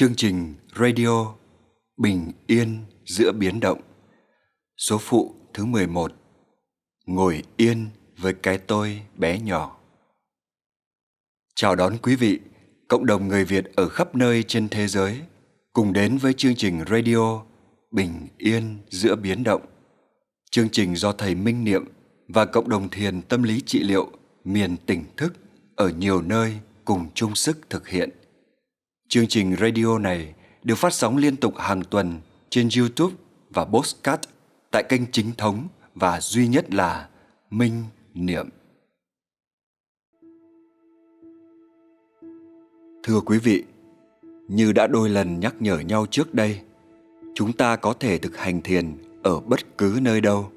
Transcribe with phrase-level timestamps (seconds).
[0.00, 1.34] Chương trình radio
[1.96, 3.80] Bình yên giữa biến động
[4.76, 6.12] Số phụ thứ 11
[7.06, 9.76] Ngồi yên với cái tôi bé nhỏ
[11.54, 12.40] Chào đón quý vị,
[12.88, 15.20] cộng đồng người Việt ở khắp nơi trên thế giới
[15.72, 17.42] cùng đến với chương trình radio
[17.90, 19.62] Bình yên giữa biến động.
[20.50, 21.84] Chương trình do thầy Minh Niệm
[22.28, 24.10] và cộng đồng thiền tâm lý trị liệu
[24.44, 25.34] miền tỉnh thức
[25.76, 28.10] ở nhiều nơi cùng chung sức thực hiện.
[29.10, 32.20] Chương trình radio này được phát sóng liên tục hàng tuần
[32.50, 33.14] trên YouTube
[33.50, 34.22] và Postcard
[34.70, 37.08] tại kênh chính thống và duy nhất là
[37.50, 37.84] Minh
[38.14, 38.48] Niệm.
[43.02, 43.64] Thưa quý vị,
[44.48, 46.60] như đã đôi lần nhắc nhở nhau trước đây,
[47.34, 50.50] chúng ta có thể thực hành thiền ở bất cứ nơi đâu.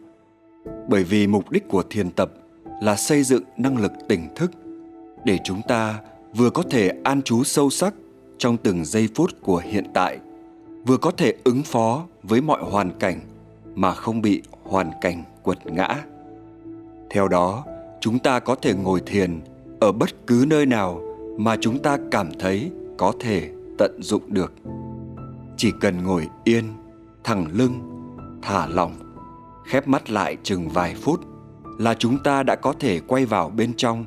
[0.89, 2.33] Bởi vì mục đích của thiền tập
[2.81, 4.51] là xây dựng năng lực tỉnh thức
[5.25, 5.99] để chúng ta
[6.35, 7.93] vừa có thể an trú sâu sắc
[8.43, 10.17] trong từng giây phút của hiện tại,
[10.85, 13.19] vừa có thể ứng phó với mọi hoàn cảnh
[13.75, 15.87] mà không bị hoàn cảnh quật ngã.
[17.09, 17.65] Theo đó,
[18.01, 19.41] chúng ta có thể ngồi thiền
[19.79, 21.01] ở bất cứ nơi nào
[21.37, 24.53] mà chúng ta cảm thấy có thể tận dụng được.
[25.57, 26.63] Chỉ cần ngồi yên,
[27.23, 27.79] thẳng lưng,
[28.41, 28.93] thả lỏng,
[29.65, 31.21] khép mắt lại chừng vài phút
[31.79, 34.05] là chúng ta đã có thể quay vào bên trong,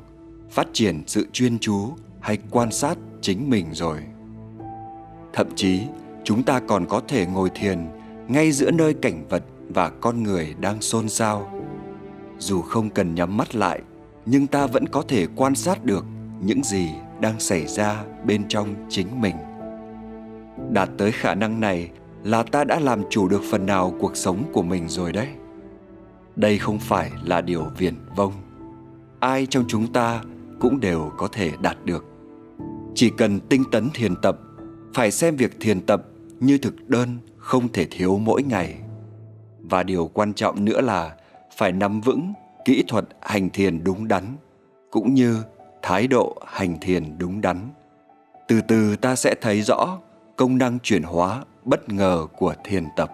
[0.49, 3.99] phát triển sự chuyên chú hay quan sát chính mình rồi
[5.37, 5.81] thậm chí
[6.23, 7.79] chúng ta còn có thể ngồi thiền
[8.27, 11.51] ngay giữa nơi cảnh vật và con người đang xôn xao.
[12.39, 13.81] Dù không cần nhắm mắt lại,
[14.25, 16.05] nhưng ta vẫn có thể quan sát được
[16.41, 16.89] những gì
[17.21, 19.35] đang xảy ra bên trong chính mình.
[20.71, 21.89] Đạt tới khả năng này
[22.23, 25.27] là ta đã làm chủ được phần nào cuộc sống của mình rồi đấy.
[26.35, 28.33] Đây không phải là điều viển vông.
[29.19, 30.21] Ai trong chúng ta
[30.59, 32.05] cũng đều có thể đạt được.
[32.95, 34.39] Chỉ cần tinh tấn thiền tập
[34.97, 36.03] phải xem việc thiền tập
[36.39, 38.75] như thực đơn, không thể thiếu mỗi ngày.
[39.59, 41.15] Và điều quan trọng nữa là
[41.57, 42.33] phải nắm vững
[42.65, 44.35] kỹ thuật hành thiền đúng đắn,
[44.91, 45.43] cũng như
[45.81, 47.69] thái độ hành thiền đúng đắn.
[48.47, 49.97] Từ từ ta sẽ thấy rõ
[50.35, 53.11] công năng chuyển hóa bất ngờ của thiền tập.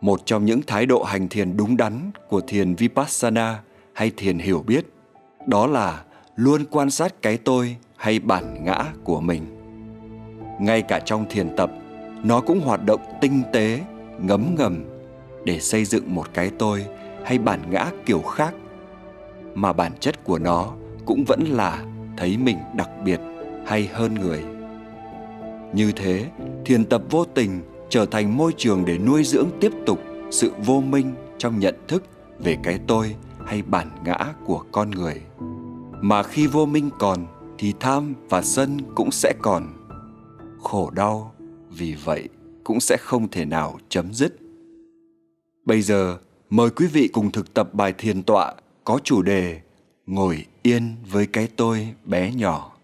[0.00, 3.62] Một trong những thái độ hành thiền đúng đắn của thiền vipassana
[3.94, 4.86] hay thiền hiểu biết,
[5.46, 6.04] đó là
[6.36, 9.57] luôn quan sát cái tôi hay bản ngã của mình
[10.60, 11.70] ngay cả trong thiền tập,
[12.22, 13.80] nó cũng hoạt động tinh tế,
[14.18, 14.84] ngấm ngầm
[15.44, 16.86] để xây dựng một cái tôi
[17.24, 18.54] hay bản ngã kiểu khác.
[19.54, 20.72] Mà bản chất của nó
[21.06, 21.84] cũng vẫn là
[22.16, 23.20] thấy mình đặc biệt
[23.66, 24.44] hay hơn người.
[25.72, 26.26] Như thế,
[26.64, 30.80] thiền tập vô tình trở thành môi trường để nuôi dưỡng tiếp tục sự vô
[30.80, 32.04] minh trong nhận thức
[32.38, 33.14] về cái tôi
[33.46, 35.22] hay bản ngã của con người.
[36.00, 37.26] Mà khi vô minh còn,
[37.58, 39.77] thì tham và sân cũng sẽ còn
[40.62, 41.34] khổ đau,
[41.70, 42.28] vì vậy
[42.64, 44.36] cũng sẽ không thể nào chấm dứt.
[45.64, 46.18] Bây giờ,
[46.50, 48.54] mời quý vị cùng thực tập bài thiền tọa
[48.84, 49.60] có chủ đề
[50.06, 52.76] ngồi yên với cái tôi bé nhỏ.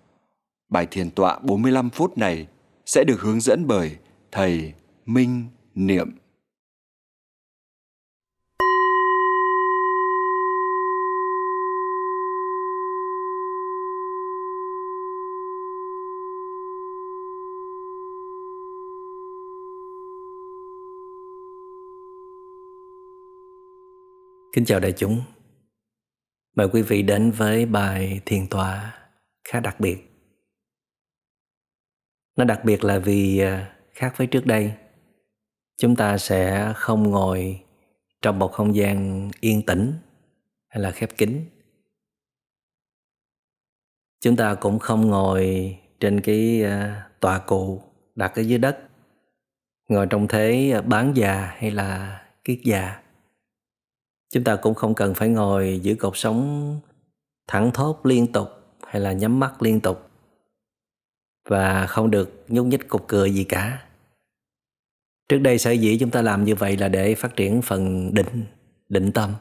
[0.68, 2.46] Bài thiền tọa 45 phút này
[2.86, 3.96] sẽ được hướng dẫn bởi
[4.32, 4.72] thầy
[5.06, 6.10] Minh Niệm.
[24.54, 25.22] Kính chào đại chúng.
[26.56, 28.98] Mời quý vị đến với bài thiền tọa
[29.48, 29.98] khá đặc biệt.
[32.36, 34.72] Nó đặc biệt là vì à, khác với trước đây,
[35.76, 37.60] chúng ta sẽ không ngồi
[38.22, 39.92] trong một không gian yên tĩnh
[40.68, 41.44] hay là khép kín.
[44.20, 47.82] Chúng ta cũng không ngồi trên cái tòa tọa cụ
[48.14, 48.78] đặt ở dưới đất,
[49.88, 53.03] ngồi trong thế à, bán già hay là kiết già
[54.34, 56.80] chúng ta cũng không cần phải ngồi giữ cột sống
[57.48, 58.48] thẳng thốt liên tục
[58.86, 60.10] hay là nhắm mắt liên tục
[61.48, 63.82] và không được nhúc nhích cục cười gì cả.
[65.28, 68.44] Trước đây sở dĩ chúng ta làm như vậy là để phát triển phần định
[68.88, 69.34] định tâm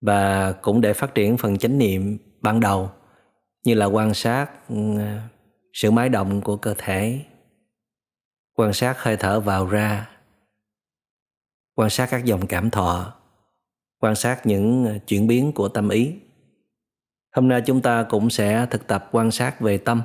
[0.00, 2.90] và cũng để phát triển phần chánh niệm ban đầu,
[3.64, 4.76] như là quan sát ừ,
[5.72, 7.20] sự máy động của cơ thể,
[8.54, 10.10] quan sát hơi thở vào ra,
[11.74, 13.19] quan sát các dòng cảm thọ
[14.00, 16.14] quan sát những ờ, chuyển biến của tâm ý.
[17.36, 20.02] Hôm nay chúng ta cũng sẽ thực tập quan sát về tâm,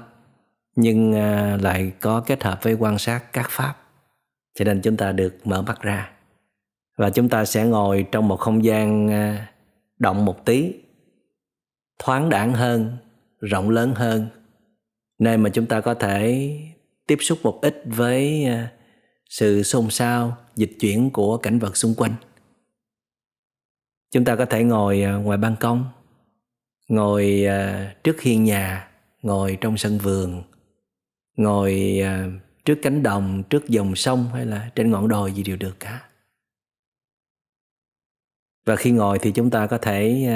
[0.75, 3.75] nhưng ờ, lại có kết hợp với quan sát các pháp,
[4.55, 6.11] cho nên chúng ta được mở mắt ra.
[6.97, 9.35] Và chúng ta sẽ ngồi trong một không gian ờ,
[9.99, 10.73] động một tí,
[11.99, 12.97] thoáng đãng hơn,
[13.39, 14.27] rộng lớn hơn,
[15.19, 16.51] nơi mà chúng ta có thể
[17.07, 18.47] tiếp xúc một ít với
[19.29, 22.15] sự xôn xao, dịch chuyển của cảnh vật xung quanh
[24.11, 25.85] chúng ta có thể ngồi ờ, ngoài ban công,
[26.87, 28.89] ngồi ờ, trước hiên nhà,
[29.21, 30.43] ngồi trong sân vườn,
[31.37, 32.29] ngồi ờ,
[32.65, 36.09] trước cánh đồng, trước dòng sông hay là trên ngọn đồi gì đều được cả.
[38.65, 40.27] Và khi ngồi thì chúng ta có thể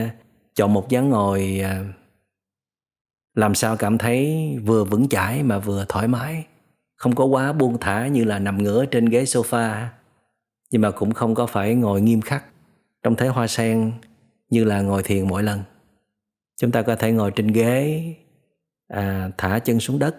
[0.55, 1.61] chọn một dáng ngồi
[3.39, 6.45] làm sao cảm thấy vừa vững chãi mà vừa thoải mái.
[6.95, 9.85] Không có quá buông thả như là nằm ngửa trên ghế sofa,
[10.71, 12.45] nhưng mà cũng không có phải ngồi nghiêm khắc
[13.03, 13.91] trong thế hoa sen
[14.49, 15.63] như là ngồi thiền mỗi lần.
[16.61, 18.03] Chúng ta có thể ngồi trên ghế
[18.87, 20.15] à, thả chân xuống đất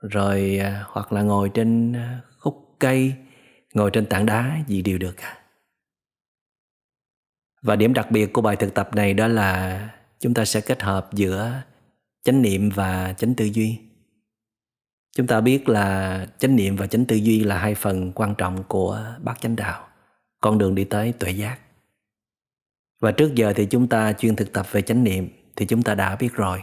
[0.00, 3.14] rồi à, hoặc là ngồi trên à, khúc cây
[3.74, 5.38] ngồi trên tảng đá gì đều được cả.
[7.62, 9.88] Và điểm đặc biệt của bài thực tập này đó là
[10.20, 11.62] chúng ta sẽ kết hợp giữa
[12.24, 13.78] chánh niệm và chánh tư duy.
[15.16, 18.64] Chúng ta biết là chánh niệm và chánh tư duy là hai phần quan trọng
[18.68, 19.88] của bát chánh đạo.
[20.40, 21.58] Con đường đi tới tuệ giác
[23.00, 25.94] và trước giờ thì chúng ta chuyên thực tập về chánh niệm thì chúng ta
[25.94, 26.62] đã biết rồi.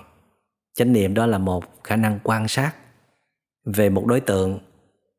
[0.73, 2.75] Chánh niệm đó là một khả năng quan sát
[3.65, 4.59] về một đối tượng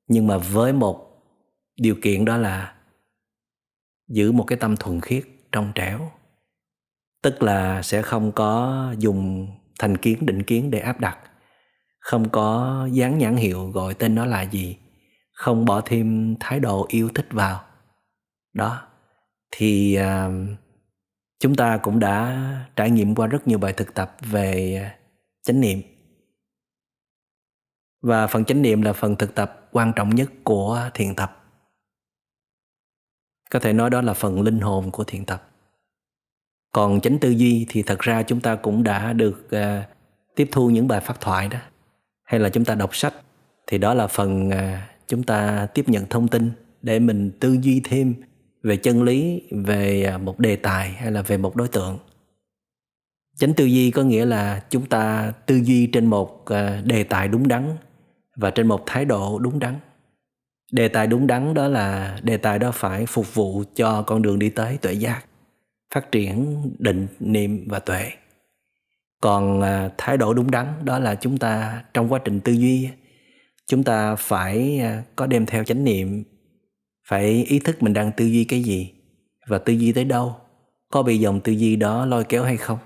[0.08, 1.22] nhưng mà với một
[1.76, 2.74] điều kiện đó là
[4.08, 6.10] giữ một cái tâm thuần khiết trong trẻo.
[7.22, 9.48] Tức là sẽ không có dùng
[9.78, 11.19] thành kiến định kiến để áp đặt
[12.06, 14.76] không có dán nhãn hiệu gọi tên nó là gì
[15.32, 17.64] không bỏ thêm thái độ yêu thích vào.
[18.52, 18.82] Đó.
[19.50, 20.58] Thì uh,
[21.38, 22.42] chúng ta cũng đã
[22.76, 24.98] trải nghiệm qua rất nhiều bài thực tập về à,
[25.42, 25.82] chánh niệm.
[28.02, 31.44] Và phần chánh niệm là phần thực tập quan trọng nhất của thiền tập.
[33.50, 35.50] Có thể nói đó là phần linh hồn của thiền tập.
[36.72, 39.88] Còn chánh tư duy thì thật ra chúng ta cũng đã được uh,
[40.34, 41.58] tiếp thu những bài pháp thoại đó.
[42.24, 43.14] Hay là chúng ta đọc sách
[43.66, 44.54] thì đó là phần uh,
[45.06, 46.50] chúng ta tiếp nhận thông tin
[46.82, 48.14] để mình tư duy thêm
[48.66, 51.98] về chân lý, về à, một đề tài hay là về một đối tượng.
[53.36, 57.28] Chánh tư duy có nghĩa là chúng ta tư duy trên một à, đề tài
[57.28, 57.76] đúng đắn
[58.36, 59.74] và trên một thái độ đúng đắn.
[60.72, 64.38] Đề tài đúng đắn đó là đề tài đó phải phục vụ cho con đường
[64.38, 65.22] đi tới tuệ giác,
[65.94, 68.10] phát triển định niệm và tuệ.
[69.20, 72.88] Còn à, thái độ đúng đắn đó là chúng ta trong quá trình tư duy,
[73.66, 74.82] chúng ta phải
[75.16, 76.24] có đem theo chánh niệm
[77.06, 78.93] phải ý thức mình đang tư duy cái gì
[79.47, 80.37] và tư duy tới đâu?
[80.91, 82.79] Có bị dòng tư duy đó lôi kéo hay không?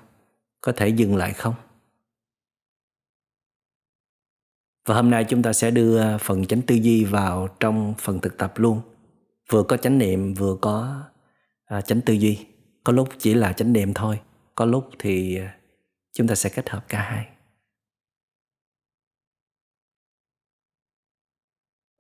[0.60, 1.54] Có thể dừng lại không?
[4.86, 8.38] Và hôm nay chúng ta sẽ đưa phần chánh tư duy vào trong phần thực
[8.38, 8.80] tập luôn.
[9.50, 11.02] Vừa có chánh niệm vừa có
[11.64, 12.46] à, chánh tư duy.
[12.84, 14.20] Có lúc chỉ là chánh niệm thôi
[14.60, 15.54] có lúc thì à,
[16.12, 17.26] chúng ta sẽ kết hợp cả hai.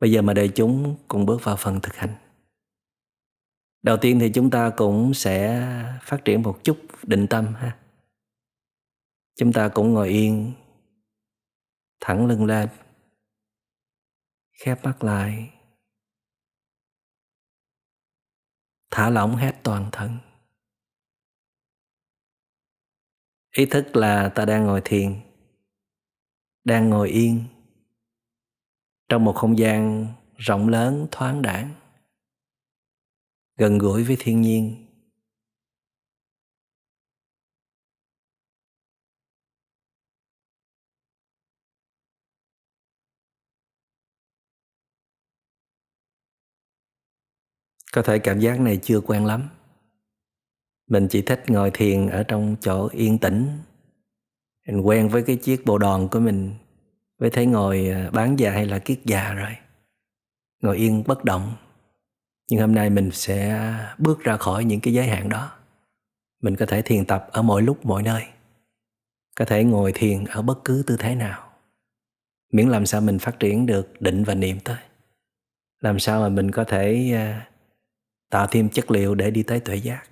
[0.00, 2.14] Bây giờ mà đời chúng cùng bước vào phần thực hành.
[3.82, 5.66] Đầu tiên thì chúng ta cũng sẽ
[6.02, 7.78] phát triển một chút định tâm ha.
[9.36, 10.52] Chúng ta cũng ngồi yên,
[12.00, 12.68] thẳng lưng lên,
[14.52, 15.50] khép mắt lại,
[18.90, 20.18] thả lỏng hết toàn thân.
[23.50, 25.20] Ý thức là ta đang ngồi thiền,
[26.64, 27.44] đang ngồi yên
[29.10, 31.70] trong một không gian rộng lớn, thoáng đãng,
[33.56, 34.86] gần gũi với thiên nhiên.
[47.92, 49.48] Có thể cảm giác này chưa quen lắm.
[50.86, 53.58] Mình chỉ thích ngồi thiền ở trong chỗ yên tĩnh
[54.66, 56.54] mình quen với cái chiếc bộ đòn của mình
[57.20, 59.56] với thấy ngồi à, bán già hay là kiết già rồi.
[60.62, 61.52] Ngồi yên bất động.
[62.50, 63.60] Nhưng hôm nay mình sẽ
[63.98, 65.52] bước ra khỏi những cái giới hạn đó.
[66.42, 68.22] Mình có thể thiền tập ở mọi lúc, mọi nơi.
[69.36, 71.52] Có thể ngồi thiền ở bất cứ tư thế nào.
[72.52, 74.76] Miễn làm sao mình phát triển được định và niệm thôi.
[75.80, 77.50] Làm sao mà mình có thể à,
[78.30, 80.09] tạo thêm chất liệu để đi tới tuệ giác.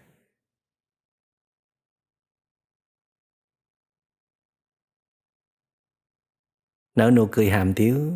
[6.99, 8.13] Nở nụ cười hàm tiếu.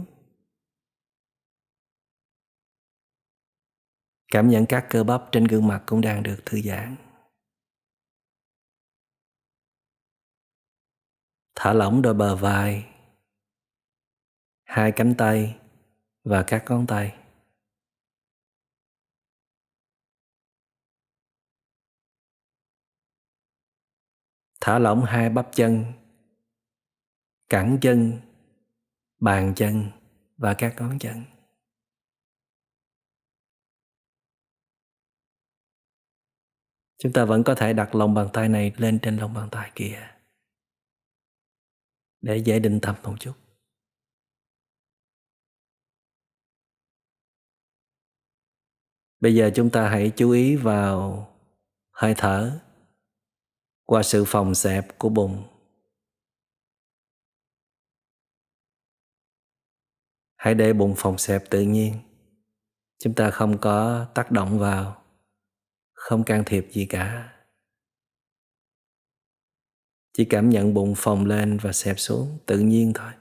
[4.29, 6.97] Cảm nhận các cơ bắp trên gương mặt cũng đang được thư giãn.
[11.55, 12.87] Thả lỏng đôi bờ vai,
[14.65, 15.61] hai cánh tay
[16.25, 17.19] và các ngón tay.
[24.61, 25.85] Thả lỏng hai bắp chân,
[27.49, 28.32] cẳng chân
[29.23, 29.91] bàn chân
[30.37, 31.25] và các ngón chân.
[36.99, 39.73] Chúng ta vẫn có thể đặt lòng bàn tay này lên trên lòng bàn tay
[39.75, 40.11] kia
[42.21, 43.33] để dễ định tâm một chút.
[49.21, 51.29] Bây giờ chúng ta hãy chú ý vào
[51.91, 52.61] hơi thở
[53.85, 55.52] qua sự phòng xẹp của bụng.
[60.43, 61.95] Hãy để bụng phòng xẹp tự nhiên.
[62.99, 65.03] Chúng ta không có tác động vào,
[65.93, 67.33] không can thiệp gì cả.
[70.13, 73.13] Chỉ cảm nhận bụng phồng lên và xẹp xuống tự nhiên thôi.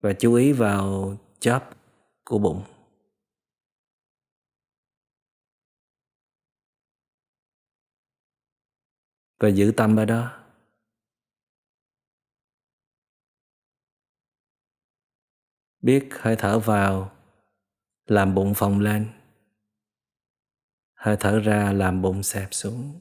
[0.00, 1.76] Và chú ý vào chóp
[2.24, 2.62] của bụng.
[9.40, 10.37] Và giữ tâm ở đó.
[15.80, 17.12] Biết hơi thở vào,
[18.06, 19.08] làm bụng phồng lên.
[20.94, 23.00] Hơi thở ra, làm bụng xẹp xuống.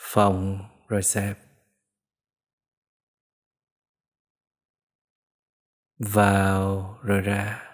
[0.00, 0.58] Phồng,
[0.88, 1.38] rồi xẹp.
[5.98, 7.67] Vào, rồi ra.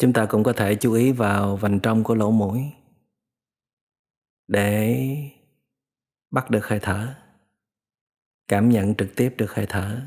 [0.00, 2.72] Chúng ta cũng có thể chú ý vào vành trong của lỗ mũi
[4.48, 5.06] để
[6.30, 7.14] bắt được hơi thở,
[8.48, 10.00] cảm nhận trực tiếp được hơi thở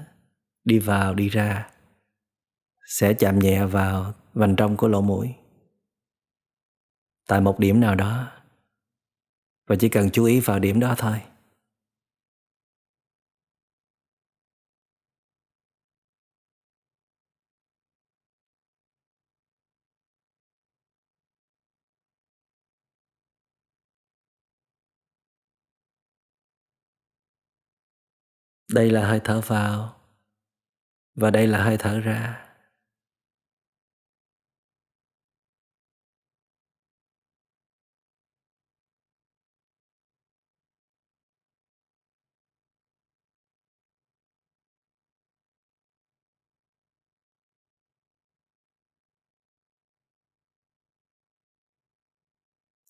[0.64, 1.70] đi vào, đi ra,
[2.86, 5.34] sẽ chạm nhẹ vào vành trong của lỗ mũi.
[7.28, 8.32] Tại một điểm nào đó,
[9.68, 11.22] và chỉ cần chú ý vào điểm đó thôi.
[28.74, 30.00] Đây là hơi thở vào.
[31.15, 32.39] Và đây là hơi thở ra.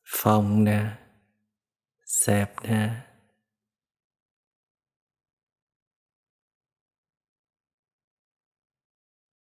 [0.05, 0.97] Phòng nè.
[2.05, 3.12] Xẹp nè.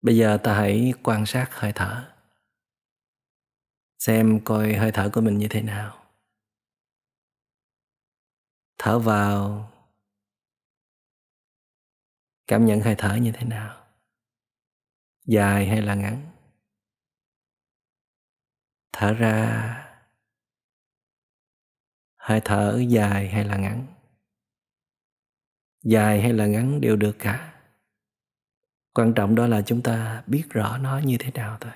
[0.02, 2.14] Bây giờ ta hãy quan sát hơi thở.
[3.98, 6.06] Xem coi hơi thở của mình như thế nào.
[8.78, 9.70] Thở vào
[12.46, 13.86] Cảm nhận hơi thở như thế nào?
[15.24, 16.30] Dài hay là ngắn?
[18.92, 19.76] Thở ra
[22.16, 23.86] Hơi thở dài hay là ngắn?
[25.82, 27.49] Dài hay là ngắn đều được cả
[28.94, 31.72] quan trọng đó là chúng ta biết rõ nó như thế nào thôi.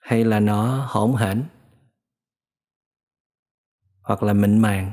[0.00, 1.44] Hay là nó hỗn hển,
[4.02, 4.92] hoặc là mịn màng.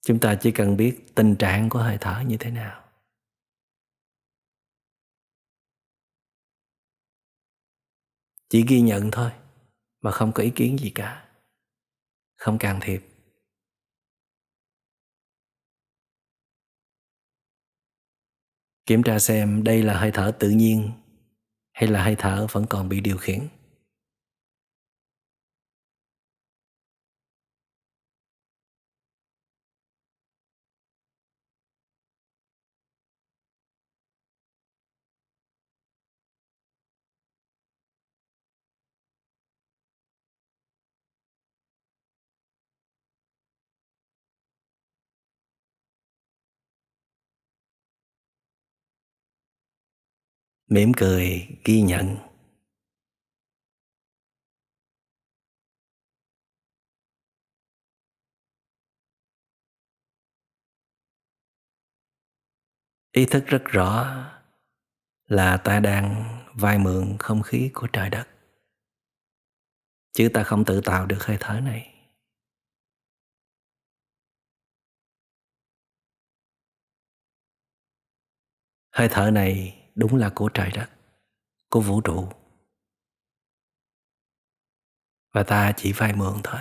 [0.00, 2.82] Chúng ta chỉ cần biết tình trạng của hơi thở như thế nào.
[8.48, 9.30] Chỉ ghi nhận thôi,
[10.00, 11.25] mà không có ý kiến gì cả
[12.36, 13.02] không can thiệp.
[18.86, 20.90] Kiểm tra xem đây là hơi thở tự nhiên
[21.72, 23.48] hay là hơi thở vẫn còn bị điều khiển.
[50.68, 52.16] Mỉm cười, ghi nhận.
[63.12, 64.06] Ý thức rất rõ
[65.26, 68.28] là ta đang vai mượn không khí của trời đất.
[70.12, 71.92] Chứ ta không tự tạo được hơi thở này.
[78.90, 80.90] Hơi thở này đúng là của trời đất,
[81.70, 82.28] của vũ trụ.
[85.32, 86.60] Và ta chỉ vay mượn thôi.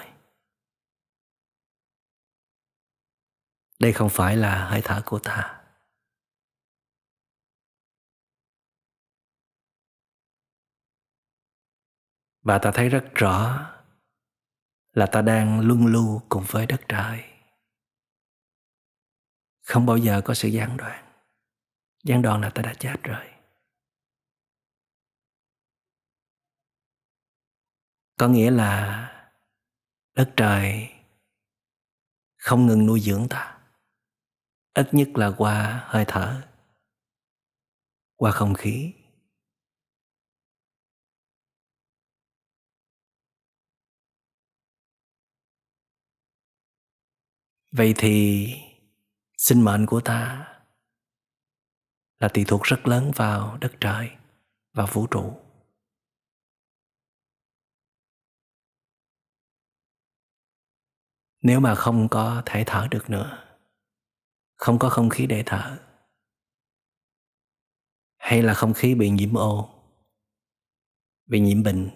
[3.79, 5.63] Đây không phải là hơi thở của ta.
[12.41, 13.71] Và ta thấy rất rõ
[14.91, 17.23] là ta đang luân lưu cùng với đất trời.
[19.61, 21.04] Không bao giờ có sự gián đoạn
[22.05, 23.25] gián đoạn là ta đã chết rồi.
[28.19, 29.01] Có nghĩa là
[30.13, 30.89] đất trời
[32.37, 33.59] không ngừng nuôi dưỡng ta.
[34.73, 36.41] Ít nhất là qua hơi thở,
[38.15, 38.93] qua không khí.
[47.71, 48.47] Vậy thì,
[49.37, 50.54] sinh mệnh của ta
[52.19, 54.09] là tùy thuộc rất lớn vào đất trời
[54.73, 55.41] và vũ trụ.
[61.41, 63.57] Nếu mà không có thể thở được nữa,
[64.55, 65.79] không có không khí để thở,
[68.17, 69.69] hay là không khí bị nhiễm ô,
[71.25, 71.89] bị nhiễm bệnh,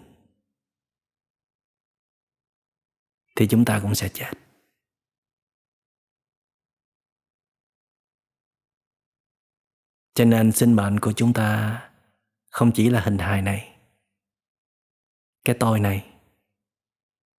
[3.35, 4.48] thì chúng ta cũng sẽ chết.
[10.19, 11.79] Cho nên sinh mệnh của chúng ta
[12.49, 13.77] không chỉ là hình hài này,
[15.45, 16.13] cái tôi này,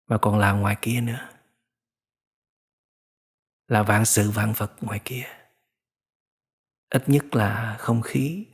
[0.07, 1.29] mà còn là ngoài kia nữa.
[3.67, 5.25] Là vạn sự vạn vật ngoài kia.
[6.91, 8.47] Ít nhất là không khí.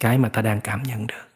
[0.00, 1.28] Cái mà ta đang cảm nhận được.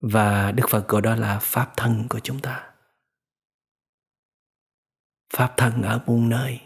[0.00, 2.73] Và đức phật gọi đó là pháp thân của chúng ta
[5.36, 6.60] pháp thân ở muôn nơi.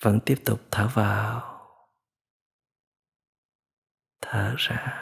[0.00, 1.60] Vẫn tiếp tục thở vào,
[4.20, 5.00] thở ra.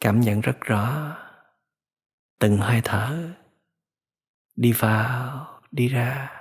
[0.00, 1.16] Cảm nhận rất rõ
[2.38, 3.34] từng hơi thở
[4.56, 6.39] đi vào, đi ra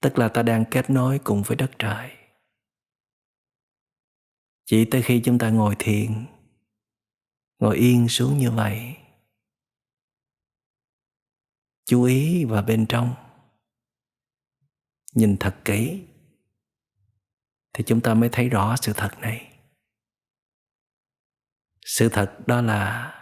[0.00, 2.16] tức là ta đang kết nối cùng với đất trời.
[4.64, 6.26] Chỉ tới khi chúng ta ngồi thiền,
[7.58, 8.96] ngồi yên xuống như vậy,
[11.84, 13.14] chú ý vào bên trong,
[15.12, 16.06] nhìn thật kỹ,
[17.72, 19.58] thì chúng ta mới thấy rõ sự thật này.
[21.84, 23.14] Sự thật đó là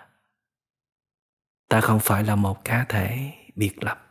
[1.69, 4.08] ta không phải là một cá thể biệt lập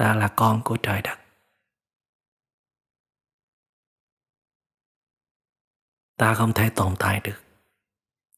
[0.00, 1.18] ta là con của trời đất.
[6.16, 7.42] Ta không thể tồn tại được.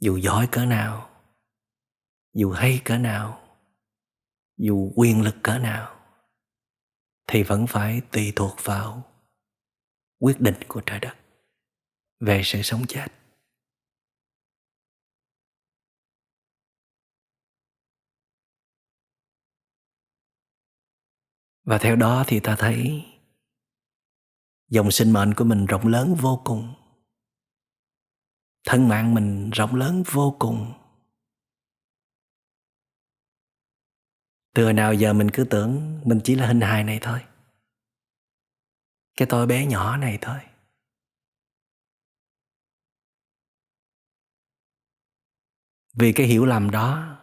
[0.01, 1.11] Dù giỏi cỡ nào,
[2.35, 3.41] dù hay cỡ nào,
[4.57, 6.01] dù quyền lực cỡ nào,
[7.27, 9.13] thì vẫn phải tùy thuộc vào
[10.19, 11.17] quyết định của trời đất
[12.21, 13.07] về sự sống chết.
[21.65, 23.05] Và theo đó thì ta thấy
[24.69, 26.75] dòng sinh mệnh của mình rộng lớn vô cùng.
[28.65, 30.73] Thân mạng mình rộng lớn vô cùng.
[34.55, 37.25] Từ nào giờ mình cứ tưởng mình chỉ là hình hài này thôi.
[39.17, 40.39] Cái tôi bé nhỏ này thôi.
[45.95, 47.19] Vì cái hiểu lầm đó,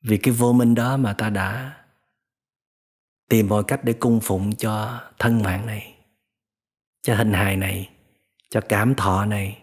[0.00, 1.75] vì cái vô minh đó mà ta đã
[3.28, 5.94] tìm mọi cách để cung phụng cho thân mạng này,
[7.02, 7.90] cho hình hài này,
[8.50, 9.62] cho cảm thọ này,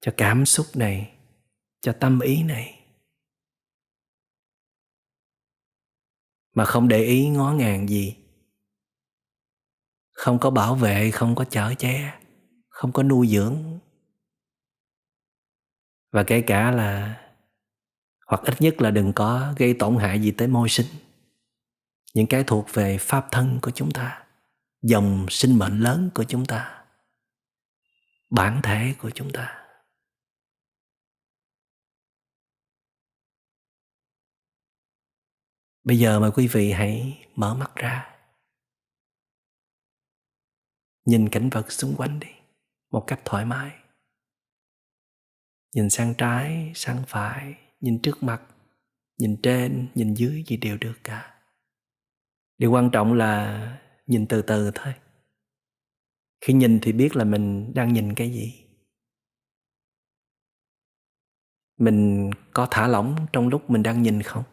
[0.00, 1.12] cho cảm xúc này,
[1.80, 2.78] cho tâm ý này.
[6.54, 8.16] Mà không để ý ngó ngàng gì.
[10.12, 12.20] Không có bảo vệ, không có chở che,
[12.68, 13.78] không có nuôi dưỡng.
[16.10, 17.20] Và kể cả là,
[18.26, 20.86] hoặc ít nhất là đừng có gây tổn hại gì tới môi sinh
[22.14, 24.26] những cái thuộc về pháp thân của chúng ta,
[24.82, 26.84] dòng sinh mệnh lớn của chúng ta,
[28.30, 29.58] bản thể của chúng ta.
[35.84, 38.18] Bây giờ mời quý vị hãy mở mắt ra,
[41.04, 42.28] nhìn cảnh vật xung quanh đi
[42.90, 43.70] một cách thoải mái.
[45.74, 48.42] Nhìn sang trái, sang phải, nhìn trước mặt,
[49.18, 51.31] nhìn trên, nhìn dưới gì đều được cả
[52.62, 54.94] điều quan trọng là nhìn từ từ thôi.
[56.40, 58.66] Khi nhìn thì biết là mình đang nhìn cái gì.
[61.76, 64.44] Mình có thả lỏng trong lúc mình đang nhìn không?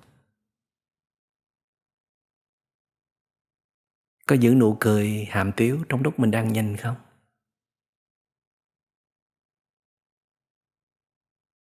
[4.28, 6.96] Có giữ nụ cười hàm tiếu trong lúc mình đang nhìn không?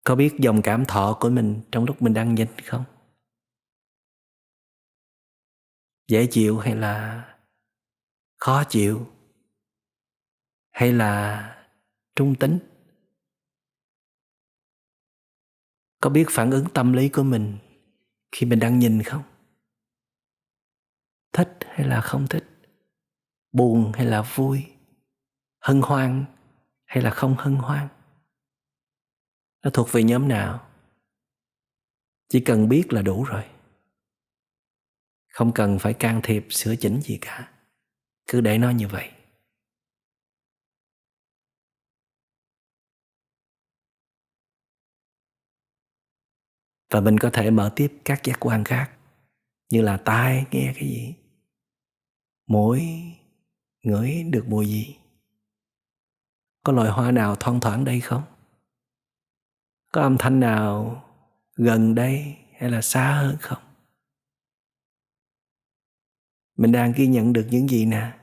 [0.05, 2.85] Có biết dòng cảm thọ của mình trong lúc mình đang nhìn không?
[6.09, 7.25] Dễ chịu hay là
[8.37, 9.07] khó chịu
[10.71, 11.45] hay là
[12.17, 12.59] trung tính?
[16.01, 17.59] Có biết phản ứng tâm lý của mình
[18.33, 19.23] khi mình đang nhìn không?
[21.33, 22.45] Thích hay là không thích?
[23.53, 24.67] Buồn hay là vui?
[25.61, 26.25] Hân hoan
[26.85, 27.89] hay là không hân hoan?
[29.63, 30.69] Nó thuộc về nhóm nào?
[32.29, 33.45] Chỉ cần biết là đủ rồi
[35.39, 37.53] không cần phải can thiệp, sửa chỉnh gì cả.
[38.27, 39.11] Cứ để nó như vậy.
[46.91, 48.91] Và mình có thể mở tiếp các giác quan khác,
[49.71, 51.15] như là tai nghe cái gì,
[52.47, 52.83] mũi,
[53.83, 54.97] ngửi được mùi gì.
[56.65, 58.23] Có loài hoa nào thoang thoảng đây không?
[59.93, 61.05] Có âm thanh nào
[61.57, 63.68] gần đây hay là xa hơn không?
[66.59, 68.19] Mình đang ghi nhận được những gì nè?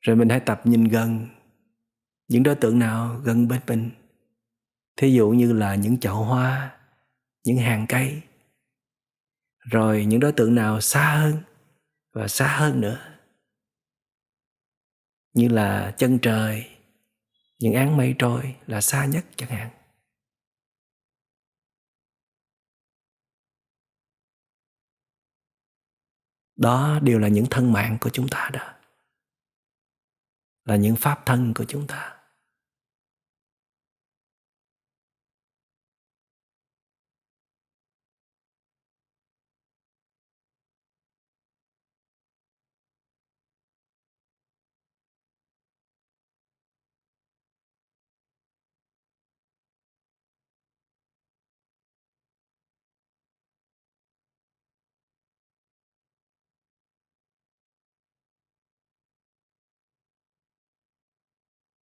[0.00, 1.28] Rồi mình hãy tập nhìn gần.
[2.28, 3.90] Những đối tượng nào gần bên mình?
[4.96, 6.78] Thí dụ như là những chậu hoa,
[7.44, 8.22] những hàng cây.
[9.58, 11.42] Rồi những đối tượng nào xa hơn
[12.12, 13.18] và xa hơn nữa?
[15.32, 16.70] Như là chân trời,
[17.58, 19.83] những áng mây trôi là xa nhất chẳng hạn.
[26.56, 28.72] Đó đều là những thân mạng của chúng ta đó.
[30.64, 32.13] Là những pháp thân của chúng ta.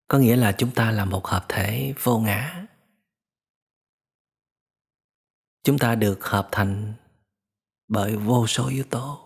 [0.07, 2.67] Có nghĩa là chúng ta là một hợp thể vô ngã.
[5.63, 6.93] Chúng ta được hợp thành
[7.87, 9.23] bởi vô số yếu tố.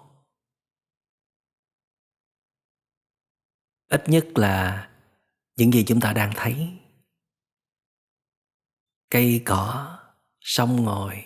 [3.88, 4.90] Ít nhất là
[5.56, 6.80] những gì chúng ta đang thấy.
[9.10, 10.00] Cây cỏ,
[10.40, 11.26] sông ngồi,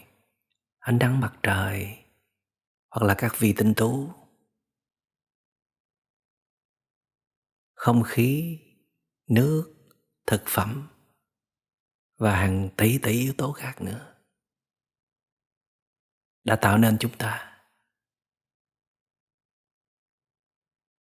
[0.80, 2.06] ánh nắng mặt trời,
[2.90, 4.10] hoặc là các vị tinh tú.
[7.74, 8.60] Không khí
[9.28, 9.74] nước,
[10.28, 10.88] thực phẩm
[12.18, 14.16] và hàng tỷ tỷ yếu tố khác nữa
[16.44, 17.52] đã tạo nên chúng ta.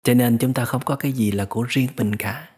[0.03, 2.57] Cho nên chúng ta không có cái gì là của riêng mình cả.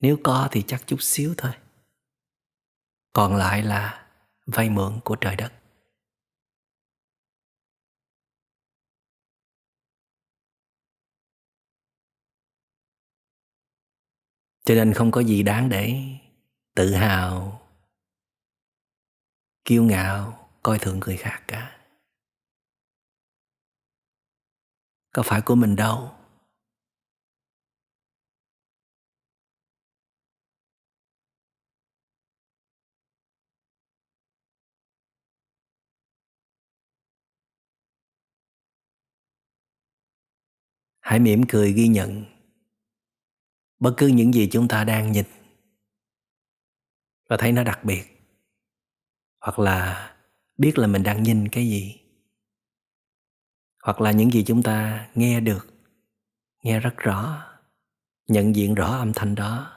[0.00, 1.52] Nếu có thì chắc chút xíu thôi.
[3.12, 4.08] Còn lại là
[4.46, 5.52] vay mượn của trời đất.
[14.68, 16.02] Cho nên không có gì đáng để
[16.74, 17.60] tự hào,
[19.64, 21.78] kiêu ngạo, coi thường người khác cả.
[25.12, 26.12] Có phải của mình đâu.
[41.00, 42.37] Hãy mỉm cười ghi nhận
[43.80, 45.24] bất cứ những gì chúng ta đang nhìn
[47.28, 48.04] và thấy nó đặc biệt,
[49.40, 50.10] hoặc là
[50.58, 52.00] biết là mình đang nhìn cái gì,
[53.82, 55.66] hoặc là những gì chúng ta nghe được,
[56.62, 57.46] nghe rất rõ,
[58.28, 59.72] nhận diện rõ âm thanh đó,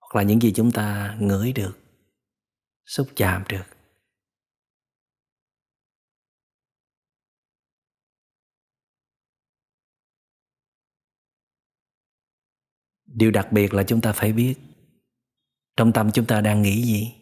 [0.00, 1.78] hoặc là những gì chúng ta ngửi được,
[2.86, 3.73] xúc chạm được.
[13.14, 14.54] Điều đặc biệt là chúng ta phải biết
[15.76, 17.14] trong tâm chúng ta đang nghĩ gì.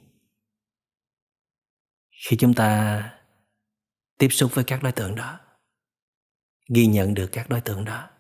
[2.11, 3.03] Khi chúng ta
[4.19, 5.41] tiếp xúc với các đối tượng đó,
[6.75, 8.12] ghi nhận được các đối tượng đó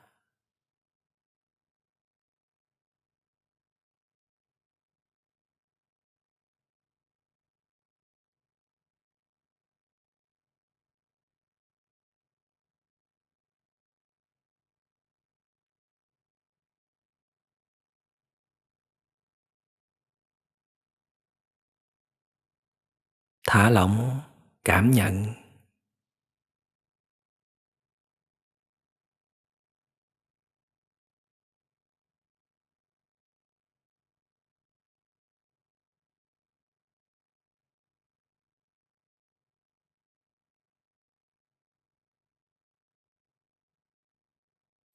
[23.53, 24.21] thả lỏng
[24.65, 25.27] cảm nhận.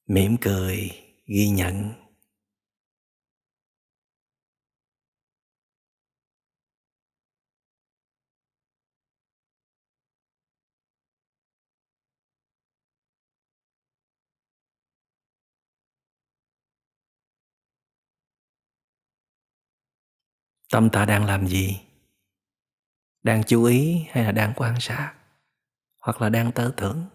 [0.08, 0.92] Mỉm cười
[1.28, 2.07] ghi nhận.
[20.70, 21.82] Tâm ta đang làm gì?
[23.24, 25.14] Đang chú ý hay là đang quan sát?
[26.00, 27.06] Hoặc là đang tơ tưởng?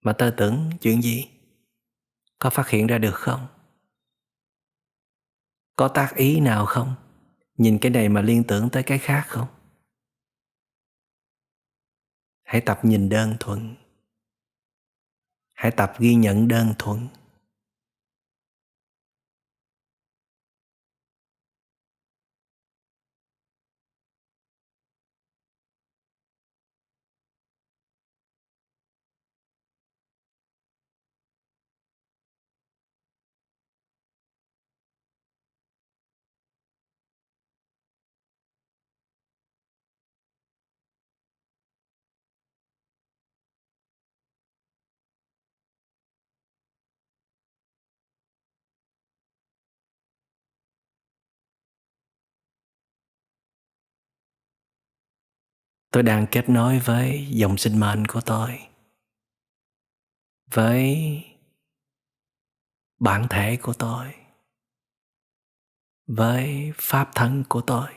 [0.00, 1.28] Mà tơ tưởng chuyện gì?
[2.38, 3.46] Có phát hiện ra được không?
[5.76, 6.94] Có tác ý nào không?
[7.56, 9.48] Nhìn cái này mà liên tưởng tới cái khác không?
[12.42, 13.76] Hãy tập nhìn đơn thuần.
[15.52, 17.08] Hãy tập ghi nhận đơn thuần.
[55.94, 58.58] Tôi đang kết nối với dòng sinh mệnh của tôi,
[60.50, 61.22] với
[63.00, 64.14] bản thể của tôi,
[66.06, 67.88] với pháp thân của tôi.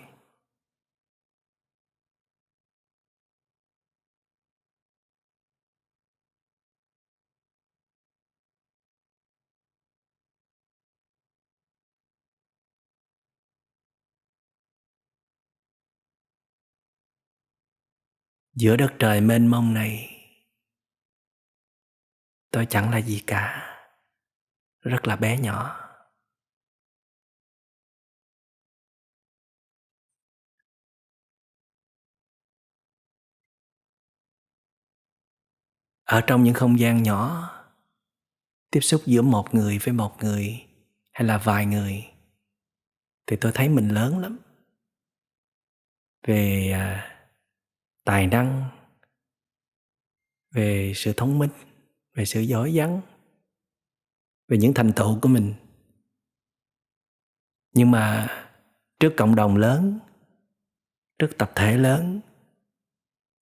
[18.57, 20.09] Giữa đất trời mênh mông này,
[22.51, 23.63] tôi chẳng là gì cả.
[24.81, 25.83] Rất là bé nhỏ.
[36.03, 37.51] Ở trong những không gian nhỏ,
[38.71, 40.67] tiếp xúc giữa một người với một người
[41.11, 42.05] hay là vài người,
[43.27, 44.39] thì tôi thấy mình lớn lắm.
[46.27, 47.16] Về à,
[48.07, 48.69] tài năng
[50.51, 51.49] về sự thông minh,
[52.13, 53.01] về sự giỏi giắng
[54.47, 55.53] về những thành tựu của mình.
[57.73, 58.27] Nhưng mà
[58.99, 59.99] trước cộng đồng lớn,
[61.19, 62.21] trước tập thể lớn,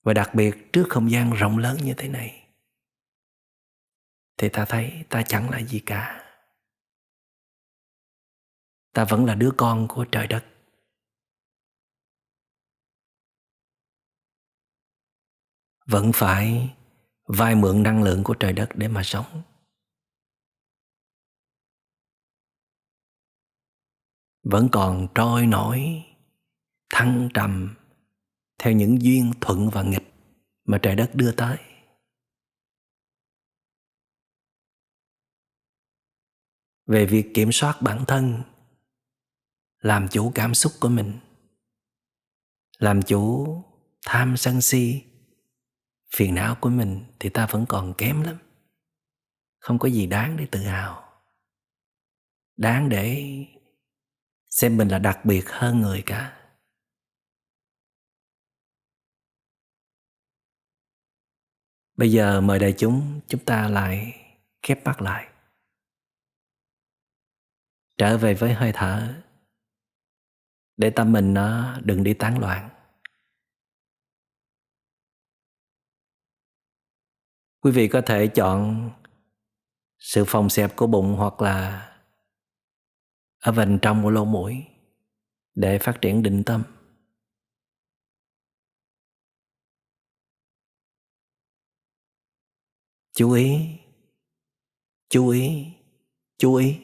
[0.03, 2.47] và đặc biệt trước không gian rộng lớn như thế này,
[4.37, 6.33] thì ta thấy ta chẳng là gì cả.
[8.93, 10.45] Ta vẫn là đứa con của trời đất.
[15.85, 16.75] Vẫn phải
[17.27, 19.41] vay mượn năng lượng của trời đất để mà sống.
[24.43, 26.03] Vẫn còn trôi nổi,
[26.89, 27.75] thăng trầm
[28.59, 30.13] theo những duyên thuận và nghịch
[30.63, 31.57] mà trời đất đưa tới.
[36.85, 38.41] Về việc kiểm soát bản thân,
[39.79, 41.19] làm chủ cảm xúc của mình,
[42.77, 43.45] làm chủ
[44.05, 45.03] tham sân si
[46.15, 48.37] phiền não của mình thì ta vẫn còn kém lắm.
[49.59, 51.21] Không có gì đáng để tự hào.
[52.57, 53.25] Đáng để
[54.49, 56.41] xem mình là đặc biệt hơn người cả.
[61.97, 64.13] Bây giờ mời đại chúng chúng ta lại
[64.61, 65.31] khép mắt lại.
[67.97, 69.21] Trở về với hơi thở,
[70.77, 72.69] để tâm mình nó đừng đi tán loạn.
[77.65, 78.91] Quý vị có thể chọn
[79.99, 81.91] sự phòng xẹp của bụng hoặc là
[83.39, 84.65] ở vành trong của lỗ mũi
[85.55, 86.63] để phát triển định tâm.
[93.13, 93.79] Chú ý
[95.09, 95.65] chú ý
[96.37, 96.77] chú ý.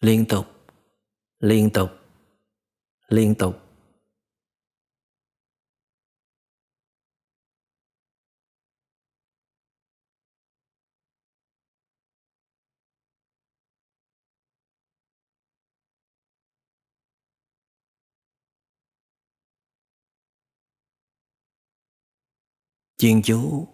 [0.00, 0.46] Liên tục
[1.38, 2.03] liên tục
[3.14, 3.60] liên tục.
[22.98, 23.68] Chuyên chú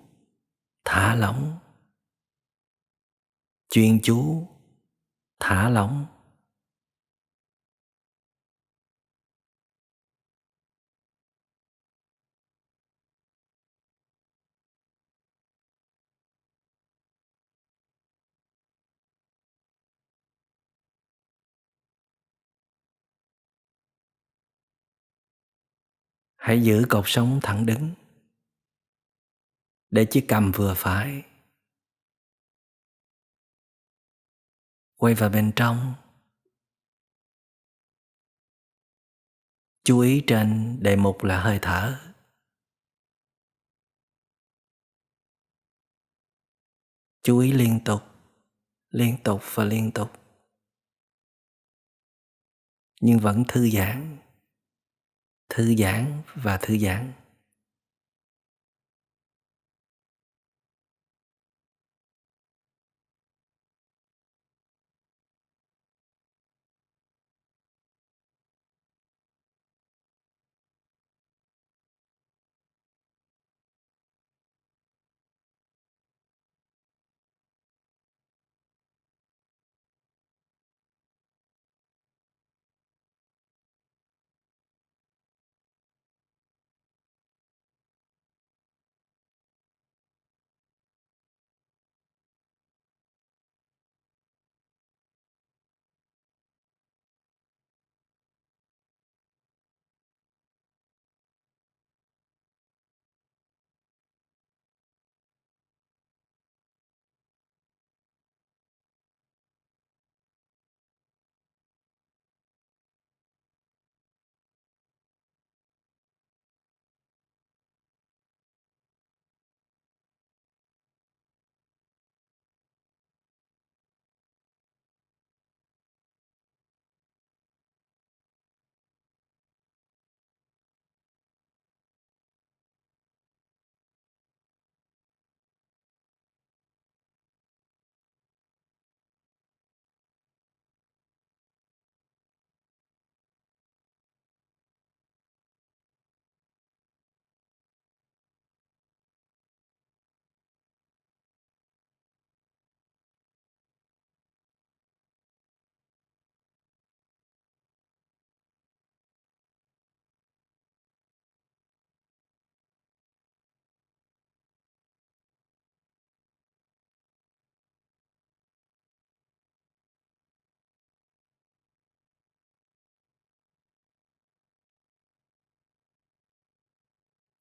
[0.85, 1.59] thả lỏng.
[3.71, 4.47] Chuyên chú
[5.41, 6.20] thả lỏng.
[26.41, 27.95] Hãy giữ cột sống thẳng đứng
[29.91, 31.23] để chiếc cầm vừa phải
[34.97, 35.95] quay vào bên trong.
[39.85, 42.13] Chú ý trên đề mục là hơi thở.
[47.23, 48.03] Chú ý liên tục
[48.91, 50.11] liên tục và liên tục,
[53.01, 54.17] nhưng vẫn thư giãn
[55.51, 57.13] thư giãn và thư giãn.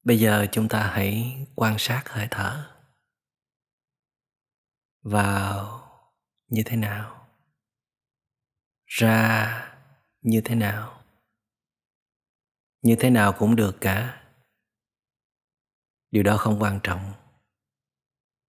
[0.04, 2.76] Bây giờ chúng ta hãy quan sát hơi thở.
[5.02, 5.82] Vào
[6.48, 7.28] như thế nào?
[8.86, 9.72] Ra
[10.22, 11.04] như thế nào?
[12.82, 14.24] Như thế nào cũng được cả.
[16.12, 17.14] Điều đó không quan trọng.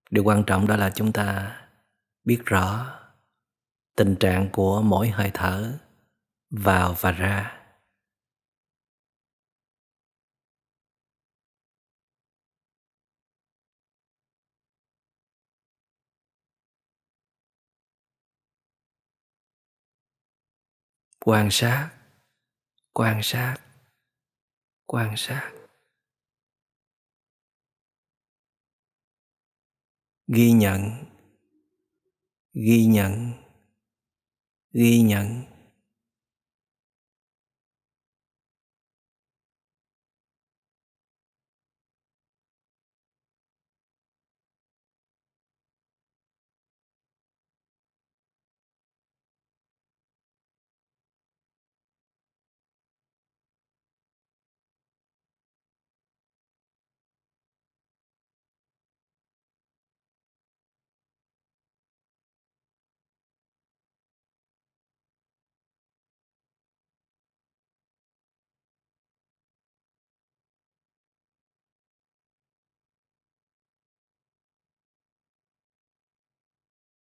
[0.09, 1.57] Điều quan trọng đó là chúng ta
[2.23, 2.97] biết rõ
[3.95, 5.79] tình trạng của mỗi hơi thở
[6.49, 7.60] vào và ra.
[21.25, 21.89] Quan sát
[22.93, 23.57] quan sát
[24.85, 25.53] quan sát.
[30.27, 30.81] Ghi nhận
[32.53, 33.33] ghi nhận
[34.73, 35.50] ghi nhận.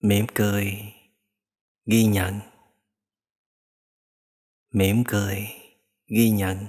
[0.03, 0.93] Mỉm cười
[1.87, 2.41] ghi nhận.
[4.71, 5.49] Mỉm cười
[6.07, 6.67] ghi nhận.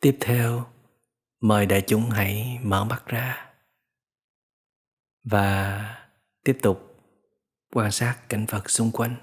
[0.00, 0.66] Tiếp theo,
[1.40, 3.52] mời đại chúng hãy mở mắt ra
[5.24, 6.08] và
[6.44, 6.96] tiếp tục
[7.72, 9.16] quan sát cảnh vật xung quanh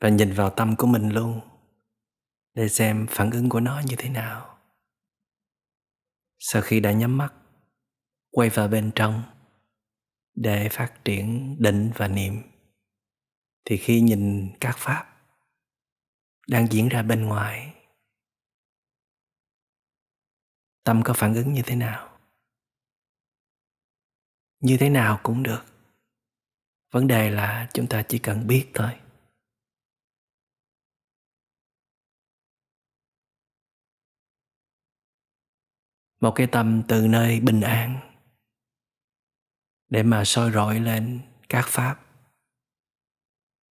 [0.00, 1.40] và nhìn vào tâm của mình luôn
[2.54, 4.58] để xem phản ứng của nó như thế nào.
[6.38, 7.34] Sau khi đã nhắm mắt,
[8.30, 9.22] quay vào bên trong
[10.34, 12.42] để phát triển định và niệm,
[13.64, 15.15] thì khi nhìn các pháp
[16.46, 17.74] đang diễn ra bên ngoài.
[20.84, 22.18] Tâm có phản ứng như thế nào?
[24.60, 25.64] Như thế nào cũng được.
[26.90, 29.00] Vấn đề là chúng ta chỉ cần biết thôi.
[36.20, 38.12] Một cái tâm từ nơi bình an
[39.88, 42.00] để mà soi rọi lên các pháp,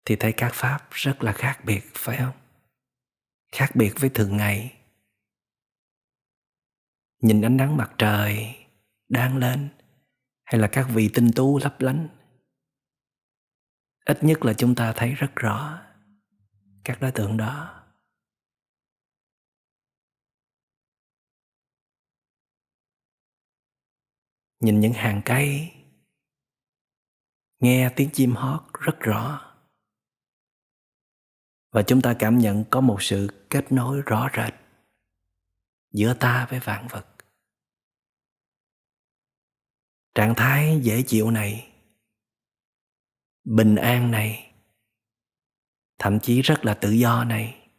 [0.04, 2.37] thì thấy các pháp rất là khác biệt, phải không?
[3.52, 4.74] Khác biệt với thường ngày.
[7.20, 8.56] Nhìn ánh nắng mặt trời
[9.08, 9.68] đang lên
[10.44, 12.08] hay là các vị tinh tú lấp lánh,
[14.04, 15.82] ít nhất là chúng ta thấy rất rõ
[16.84, 17.84] các đối tượng đó.
[24.60, 25.72] Nhìn những hàng cây,
[27.58, 29.47] nghe tiếng chim hót rất rõ
[31.78, 34.54] và chúng ta cảm nhận có một sự kết nối rõ rệt
[35.92, 37.06] giữa ta với vạn vật.
[40.14, 41.72] Trạng thái dễ chịu này,
[43.44, 44.54] bình an này,
[45.98, 47.70] thậm chí rất là tự do này,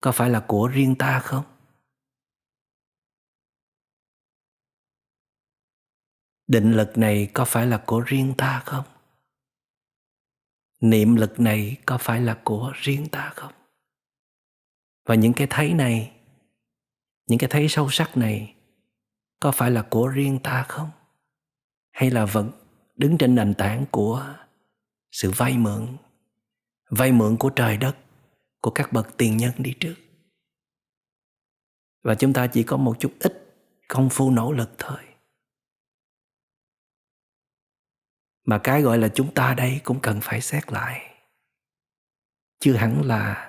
[0.00, 1.44] có phải là của riêng ta không?
[6.46, 8.91] Định lực này có phải là của riêng ta không?
[10.82, 13.52] Niệm lực này có phải là của riêng ta không?
[15.06, 16.12] Và những cái thấy này,
[17.28, 18.54] những cái thấy sâu sắc này
[19.40, 20.90] có phải là của riêng ta không?
[21.92, 22.50] Hay là vẫn
[22.96, 24.34] đứng trên nền tảng của
[25.10, 25.96] sự vay mượn
[26.92, 27.96] vay mượn của trời đất,
[28.60, 29.94] của các bậc tiền nhân đi trước?
[32.02, 33.54] Và chúng ta chỉ có một chút ít
[33.88, 34.98] công phu nỗ lực thôi.
[38.44, 41.24] Mà cái gọi là chúng ta đây cũng cần phải xét lại.
[42.58, 43.48] Chưa hẳn là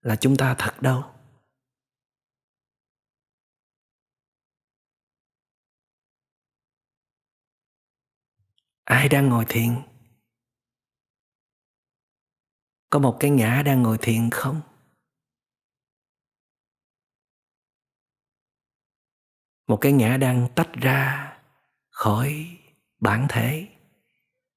[0.00, 1.14] là chúng ta thật đâu.
[8.84, 9.82] Ai đang ngồi thiền?
[12.90, 14.60] Có một cái ngã đang ngồi thiền không?
[19.66, 21.30] Một cái ngã đang tách ra
[21.90, 22.58] khỏi
[23.04, 23.68] bản thể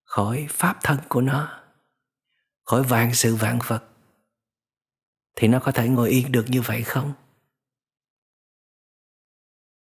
[0.04, 1.64] khỏi pháp thân của nó.
[2.64, 3.84] Khỏi vạn sự vạn vật.
[5.36, 7.14] Thì nó có thể ngồi yên được như vậy không?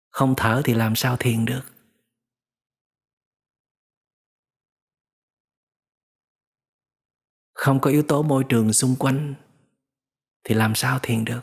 [0.09, 1.61] Không thở thì làm sao thiền được?
[7.53, 9.35] Không có yếu tố môi trường xung quanh
[10.43, 11.41] thì làm sao thiền được?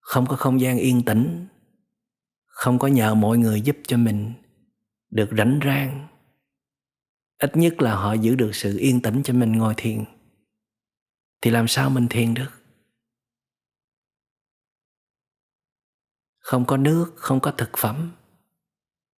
[0.00, 1.46] Không có không gian yên tĩnh.
[2.46, 4.41] Không có nhờ mọi người giúp cho mình
[5.12, 6.08] được rảnh rang.
[7.38, 10.04] Ít nhất là họ giữ được sự yên tĩnh cho mình ngồi thiền.
[11.40, 12.50] Thì làm sao mình thiền được?
[16.38, 18.12] Không có nước, không có thực phẩm,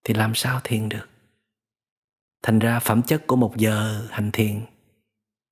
[0.05, 1.09] thì làm sao thiền được?
[2.43, 4.67] Thành ra phẩm chất của một giờ hành thiền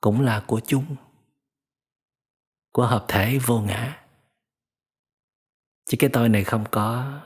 [0.01, 0.97] cũng là của chung
[2.73, 4.07] của hợp thể vô ngã.
[5.85, 7.21] Chứ cái tôi này không có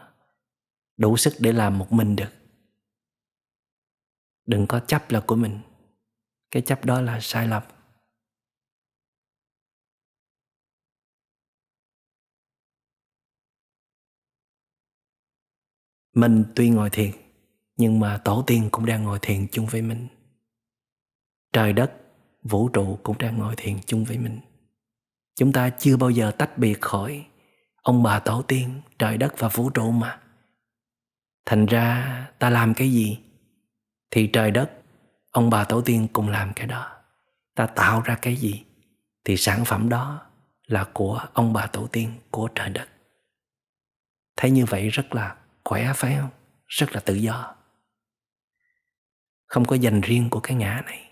[0.96, 2.45] đủ sức để làm một mình được
[4.46, 5.60] đừng có chấp là của mình.
[6.50, 7.62] Cái chấp đó là sai lầm.
[16.14, 17.10] Mình tuy ngồi thiền,
[17.76, 20.08] nhưng mà tổ tiên cũng đang ngồi thiền chung với mình.
[21.52, 21.92] Trời đất,
[22.42, 24.40] vũ trụ cũng đang ngồi thiền chung với mình.
[25.34, 27.26] Chúng ta chưa bao giờ tách biệt khỏi
[27.82, 30.22] ông bà tổ tiên, trời đất và vũ trụ mà.
[31.46, 33.18] Thành ra ta làm cái gì?
[34.10, 34.70] Thì trời đất,
[35.30, 36.96] ông bà tổ tiên cùng làm cái đó.
[37.54, 38.64] Ta tạo ra cái gì?
[39.24, 40.26] Thì sản phẩm đó
[40.66, 42.88] là của ông bà tổ tiên của trời đất.
[44.36, 46.30] Thấy như vậy rất là khỏe, phải không?
[46.66, 47.56] Rất là tự do.
[49.46, 51.10] Không có dành riêng của cái ngã này.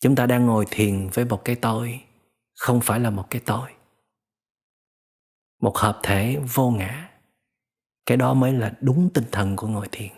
[0.00, 2.04] Chúng ta đang ngồi thiền với một cái tôi,
[2.54, 3.74] không phải là một cái tôi.
[5.60, 7.09] Một hợp thể vô ngã
[8.06, 10.12] cái đó mới là đúng tinh thần của ngồi thiền.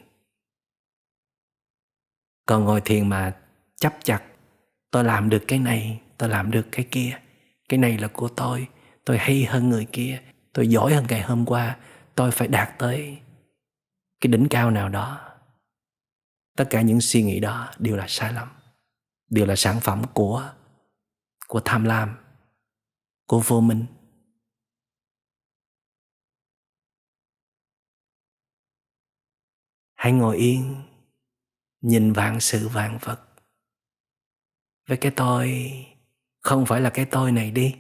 [2.47, 3.37] Còn ngồi thiền mà
[3.76, 4.22] chấp chặt,
[4.91, 7.18] tôi làm được cái này, tôi làm được cái kia,
[7.68, 8.68] cái này là của tôi
[9.05, 10.22] tôi hay hơn người kia,
[10.53, 11.78] tôi giỏi hơn ngày hôm qua,
[12.14, 13.18] tôi phải đạt tới
[14.20, 15.20] cái đỉnh cao nào đó.
[16.57, 18.49] Tất cả những suy nghĩ đó đều là sai lầm,
[19.30, 20.53] đều là sản phẩm của
[21.49, 22.16] của tham lam,
[23.26, 23.87] của vô minh.
[30.03, 30.82] Hãy ngồi yên,
[31.80, 33.20] nhìn vạn sự vạn vật.
[34.88, 35.72] Với cái tôi,
[36.40, 37.76] không phải là cái tôi này đi.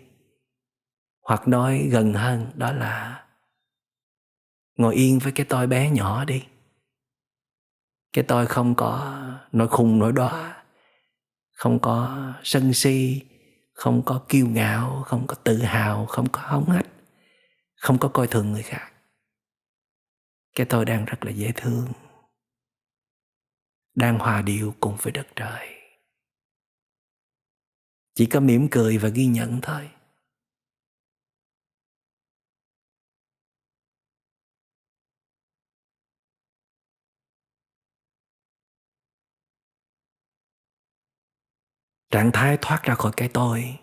[1.20, 3.24] Hoặc nói gần hơn, đó là
[4.76, 6.44] ngồi yên với cái tôi bé nhỏ đi.
[8.12, 10.64] Cái tôi không có nỗi khùng nỗi đóa,
[11.52, 13.22] không có sân si,
[13.72, 16.88] không có kiêu ngạo, không có tự hào, không có hống hách,
[17.76, 18.92] không có coi thường người khác.
[20.54, 21.86] Cái tôi đang rất là dễ thương
[23.94, 25.68] đang hòa điệu cùng với đất trời.
[28.14, 29.90] Chỉ có mỉm cười và ghi nhận thôi.
[42.10, 43.78] Trạng thái thoát ra khỏi cái tôi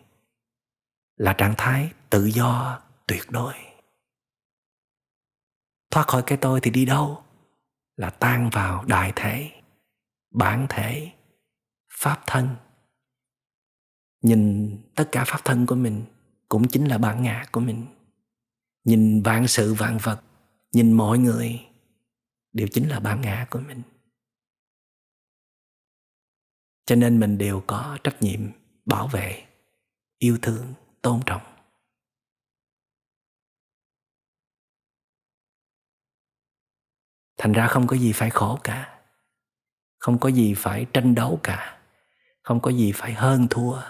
[1.15, 3.53] là trạng thái tự do, tuyệt đối.
[5.91, 7.23] Thoát khỏi cái tôi thì đi đâu?
[7.97, 9.58] Là tan vào đại thể
[10.31, 11.11] bản thể,
[11.93, 12.55] pháp thân.
[14.21, 16.05] Nhìn tất cả pháp thân của mình
[16.49, 17.85] cũng chính là bản ngã của mình.
[18.83, 20.21] Nhìn vạn sự vạn vật,
[20.71, 21.59] nhìn mọi người,
[22.53, 23.81] đều chính là bản ngã của mình.
[26.85, 28.51] Cho nên mình đều có trách nhiệm
[28.85, 29.47] bảo vệ,
[30.17, 31.41] yêu thương, tôn trọng.
[37.37, 38.98] Thành ra không có gì phải khổ cả
[39.99, 41.81] không có gì phải tranh đấu cả.
[42.41, 43.81] Không có gì phải hơn thua.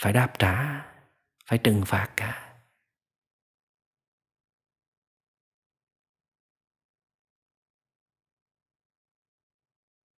[0.00, 0.84] Phải đáp trả,
[1.46, 2.60] phải trừng phạt cả.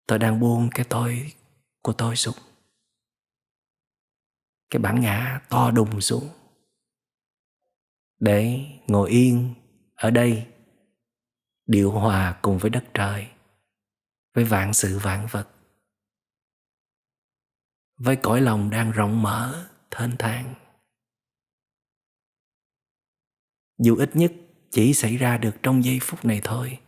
[0.07, 1.33] Tôi đang buông cái tôi
[1.81, 2.35] của tôi xuống.
[4.69, 6.29] Cái bản ngã to đùng xuống.
[8.19, 9.53] Để ngồi yên
[9.95, 10.52] ở đây
[11.65, 13.27] điệu hòa cùng với đất trời,
[14.33, 15.49] với vạn sự vạn vật.
[17.97, 20.53] Với cõi lòng đang rộng mở, thênh thang.
[23.77, 24.33] Dù ít nhất
[24.71, 26.79] chỉ xảy ra được trong giây phút này thôi,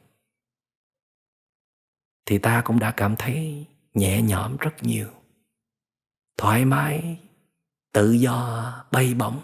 [2.26, 5.10] thì ta cũng đã cảm thấy nhẹ nhõm rất nhiều.
[6.38, 7.20] Thoải mái,
[7.94, 9.42] tự do, bay bổng.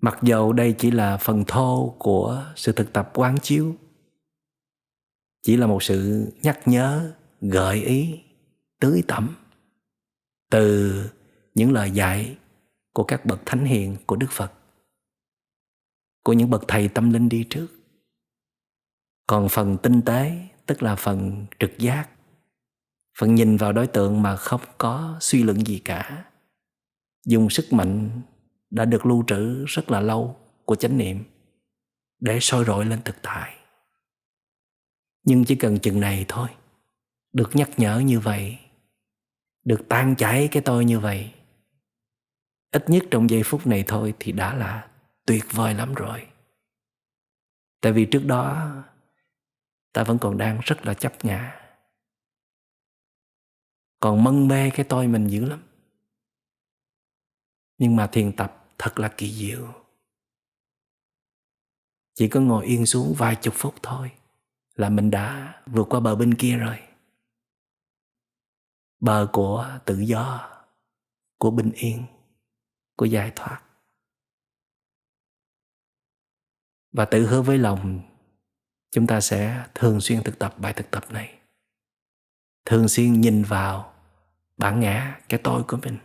[0.00, 3.76] Mặc dầu đây chỉ là phần thô của sự thực tập quán chiếu,
[5.42, 8.20] chỉ là một sự nhắc nhớ, gợi ý,
[8.80, 9.36] tưới tẩm
[10.50, 10.92] từ
[11.54, 12.36] những lời dạy
[12.92, 14.52] của các bậc thánh hiền của đức phật,
[16.24, 17.66] của những bậc thầy tâm linh đi trước.
[19.26, 22.08] Còn phần tinh tế, tức là phần trực giác,
[23.18, 26.24] phần nhìn vào đối tượng mà không có suy luận gì cả,
[27.26, 28.10] dùng sức mạnh
[28.70, 31.24] đã được lưu trữ rất là lâu của chánh niệm
[32.20, 33.56] để soi rọi lên thực tại.
[35.24, 36.48] Nhưng chỉ cần chừng này thôi,
[37.32, 38.58] được nhắc nhở như vậy,
[39.64, 41.34] được tan chảy cái tôi như vậy,
[42.70, 44.88] ít nhất trong giây phút này thôi thì đã là
[45.26, 46.26] tuyệt vời lắm rồi.
[47.80, 48.72] Tại vì trước đó,
[49.92, 51.60] ta vẫn còn đang rất là chấp ngã
[54.00, 55.62] còn mân mê cái tôi mình dữ lắm.
[57.78, 59.72] Nhưng mà thiền tập thật là kỳ diệu.
[62.14, 64.10] Chỉ có ngồi yên xuống vài chục phút thôi
[64.74, 66.78] là mình đã vượt qua bờ bên kia rồi.
[69.00, 70.50] Bờ của tự do,
[71.38, 72.04] của bình yên,
[72.96, 73.62] của giải thoát.
[76.92, 78.00] Và tự hứa với lòng,
[78.90, 81.38] chúng ta sẽ thường xuyên thực tập bài thực tập này.
[82.64, 83.94] Thường xuyên nhìn vào
[84.56, 85.98] bản ngã, cái tôi của mình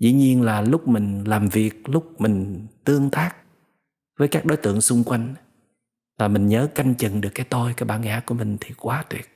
[0.00, 3.36] dĩ nhiên là lúc mình làm việc, lúc mình tương tác
[4.18, 5.34] với các đối tượng xung quanh
[6.18, 9.04] là mình nhớ canh chừng được cái tôi, cái bản ngã của mình thì quá
[9.10, 9.28] tuyệt.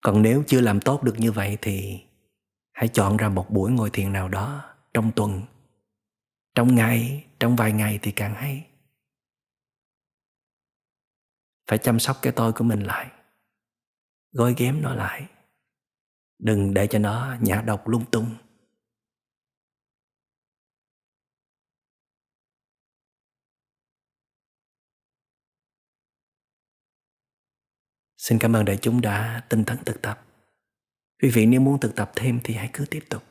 [0.00, 2.00] Còn nếu chưa làm tốt được như vậy thì
[2.72, 5.42] hãy chọn ra một buổi ngồi thiền nào đó trong tuần.
[6.54, 8.66] Trong ngày, trong vài ngày thì càng hay.
[11.68, 13.10] Phải chăm sóc cái tôi của mình lại,
[14.32, 15.26] gói ghém nó lại
[16.42, 18.36] đừng để cho nó nhả độc lung tung
[28.16, 30.26] Xin cảm ơn đại chúng đã tinh tấn thực tập.
[31.22, 33.22] Quý vị nếu muốn thực tập thêm thì hãy cứ tiếp tục.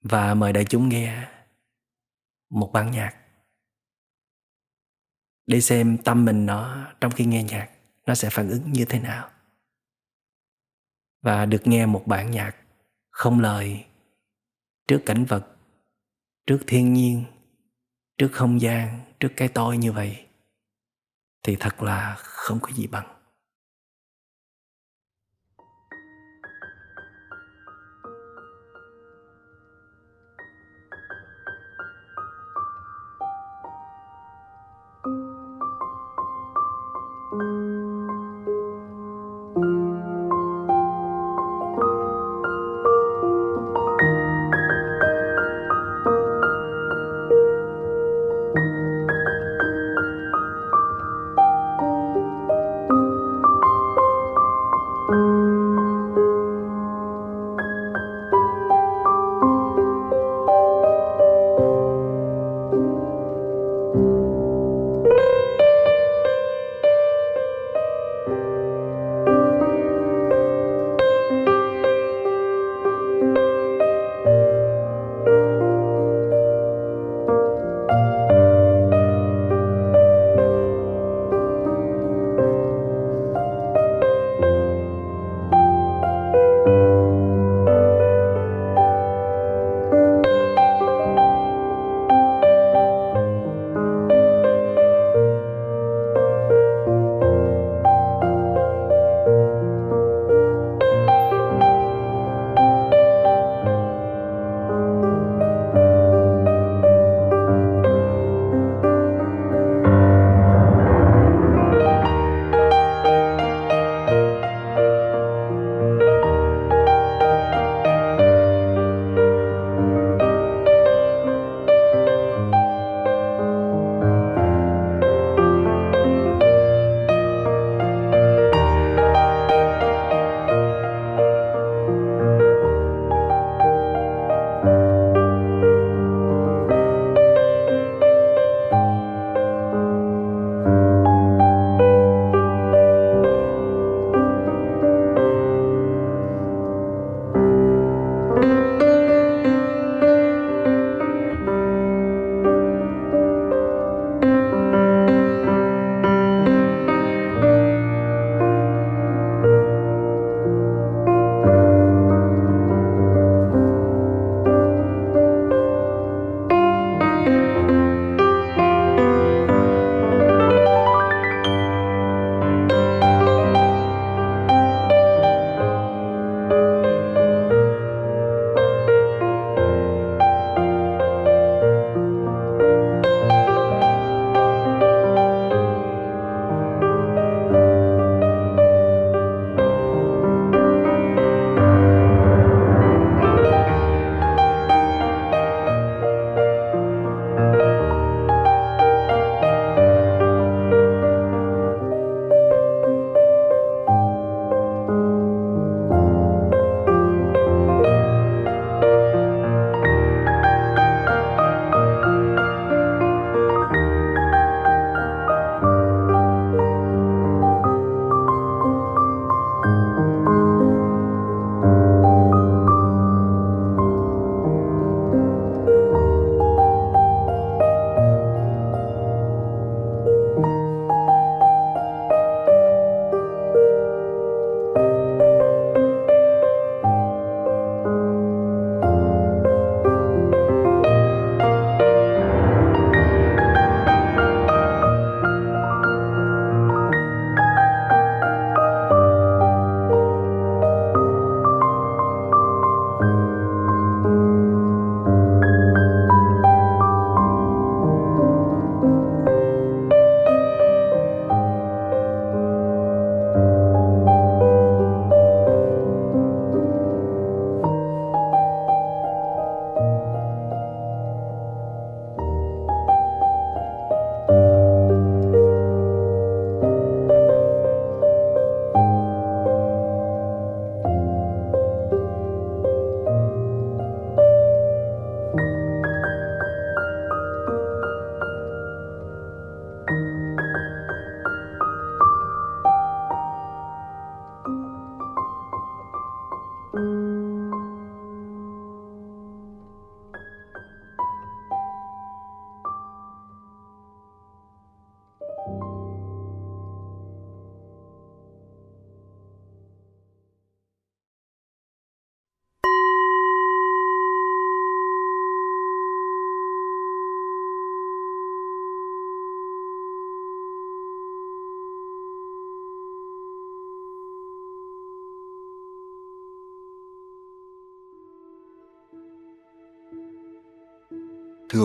[0.00, 1.28] Và mời đại chúng nghe
[2.50, 3.18] một bản nhạc
[5.46, 7.70] để xem tâm mình nó, trong khi nghe nhạc,
[8.06, 9.31] nó sẽ phản ứng như thế nào.
[11.22, 12.56] Và được nghe một bản nhạc
[13.10, 13.84] không lời
[14.88, 15.46] trước cảnh vật,
[16.46, 17.24] trước thiên nhiên,
[18.18, 20.26] trước không gian, trước cái tôi như vậy
[21.42, 23.21] thì thật là không có gì bằng.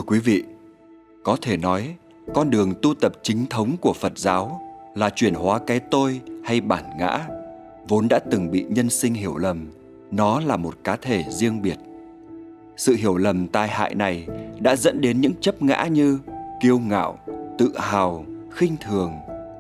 [0.08, 0.44] Quý vị,
[1.24, 1.96] có thể nói
[2.34, 4.62] con đường tu tập chính thống của Phật giáo
[4.96, 7.28] là chuyển hóa cái tôi hay bản ngã
[7.88, 9.68] vốn đã từng bị nhân sinh hiểu lầm
[10.12, 11.78] nó là một cá thể riêng biệt.
[12.78, 14.28] Sự hiểu lầm tai hại này
[14.60, 16.20] đã dẫn đến những chấp ngã như
[16.62, 17.20] kiêu ngạo
[17.58, 19.12] tự hào khinh thường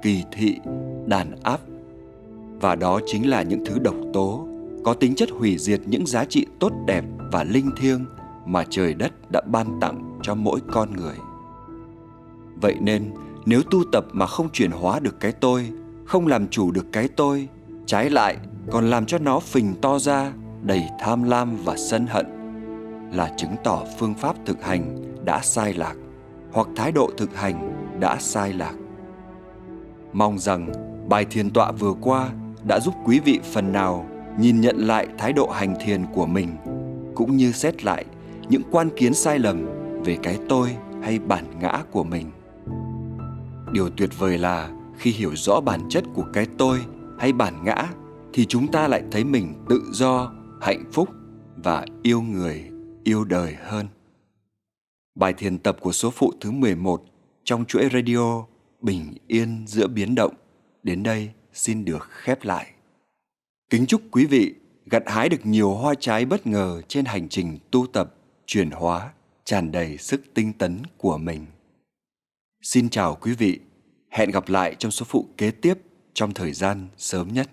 [0.01, 0.59] kỳ thị
[1.05, 1.59] đàn áp.
[2.61, 4.47] Và đó chính là những thứ độc tố
[4.83, 8.05] có tính chất hủy diệt những giá trị tốt đẹp và linh thiêng
[8.45, 11.15] mà trời đất đã ban tặng cho mỗi con người.
[12.61, 13.11] Vậy nên,
[13.45, 15.71] nếu tu tập mà không chuyển hóa được cái tôi,
[16.05, 17.47] không làm chủ được cái tôi,
[17.85, 18.37] trái lại
[18.71, 22.25] còn làm cho nó phình to ra, đầy tham lam và sân hận,
[23.13, 25.95] là chứng tỏ phương pháp thực hành đã sai lạc,
[26.51, 28.73] hoặc thái độ thực hành đã sai lạc.
[30.13, 30.71] Mong rằng
[31.09, 32.29] bài thiền tọa vừa qua
[32.67, 34.05] đã giúp quý vị phần nào
[34.39, 36.55] nhìn nhận lại thái độ hành thiền của mình,
[37.15, 38.05] cũng như xét lại
[38.49, 39.65] những quan kiến sai lầm
[40.07, 42.31] về cái tôi hay bản ngã của mình
[43.71, 46.79] điều tuyệt vời là khi hiểu rõ bản chất của cái tôi
[47.19, 47.89] hay bản ngã
[48.33, 51.09] thì chúng ta lại thấy mình tự do, hạnh phúc
[51.55, 52.69] và yêu người,
[53.03, 53.87] yêu đời hơn.
[55.15, 57.03] Bài thiền tập của số phụ thứ 11
[57.43, 58.45] trong chuỗi radio
[58.81, 60.33] Bình yên giữa biến động
[60.83, 62.71] đến đây xin được khép lại.
[63.69, 64.53] Kính chúc quý vị
[64.85, 68.13] gặt hái được nhiều hoa trái bất ngờ trên hành trình tu tập,
[68.45, 69.11] chuyển hóa,
[69.47, 71.45] tràn đầy sức tinh tấn của mình.
[72.61, 73.59] Xin chào quý vị,
[74.09, 75.73] hẹn gặp lại trong số phụ kế tiếp
[76.13, 77.49] trong thời gian sớm nhất.